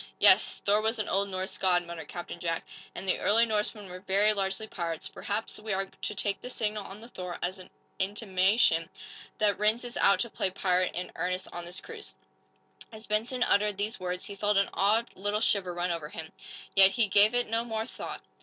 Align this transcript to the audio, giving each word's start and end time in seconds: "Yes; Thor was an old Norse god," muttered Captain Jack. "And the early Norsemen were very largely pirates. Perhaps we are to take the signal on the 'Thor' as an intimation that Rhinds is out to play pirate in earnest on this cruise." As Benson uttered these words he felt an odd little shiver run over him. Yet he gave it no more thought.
"Yes; 0.17 0.59
Thor 0.65 0.81
was 0.81 0.97
an 0.97 1.07
old 1.07 1.29
Norse 1.29 1.59
god," 1.59 1.85
muttered 1.85 2.07
Captain 2.07 2.39
Jack. 2.39 2.65
"And 2.95 3.07
the 3.07 3.19
early 3.19 3.45
Norsemen 3.45 3.87
were 3.87 3.99
very 3.99 4.33
largely 4.33 4.65
pirates. 4.65 5.07
Perhaps 5.07 5.59
we 5.59 5.73
are 5.73 5.85
to 5.85 6.15
take 6.15 6.41
the 6.41 6.49
signal 6.49 6.83
on 6.83 7.01
the 7.01 7.07
'Thor' 7.07 7.37
as 7.43 7.59
an 7.59 7.69
intimation 7.99 8.89
that 9.37 9.59
Rhinds 9.59 9.85
is 9.85 9.97
out 9.97 10.19
to 10.21 10.29
play 10.31 10.49
pirate 10.49 10.95
in 10.95 11.11
earnest 11.15 11.49
on 11.53 11.65
this 11.65 11.79
cruise." 11.79 12.15
As 12.91 13.05
Benson 13.05 13.43
uttered 13.43 13.77
these 13.77 13.99
words 13.99 14.25
he 14.25 14.35
felt 14.35 14.57
an 14.57 14.71
odd 14.73 15.15
little 15.15 15.39
shiver 15.39 15.71
run 15.71 15.91
over 15.91 16.09
him. 16.09 16.31
Yet 16.75 16.89
he 16.93 17.07
gave 17.07 17.35
it 17.35 17.45
no 17.47 17.63
more 17.63 17.85
thought. 17.85 18.23